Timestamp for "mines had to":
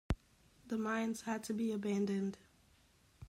0.79-1.53